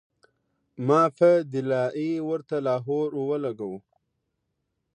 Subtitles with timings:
[0.87, 3.77] ما پۀ “دلائي” ورته لاهور او لګوو